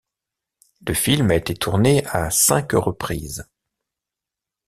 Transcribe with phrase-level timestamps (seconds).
[0.87, 3.47] Le film a été tourné à cinq reprises.